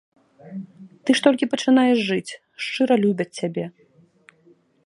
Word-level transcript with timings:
Ты 1.09 1.15
ж 1.19 1.23
толькі 1.27 1.49
пачынаеш 1.53 1.97
жыць, 2.09 2.37
шчыра 2.67 2.95
любяць 3.05 3.31
цябе. 3.41 3.65